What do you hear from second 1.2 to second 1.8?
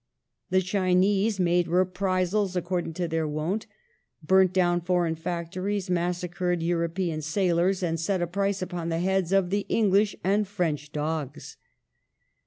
made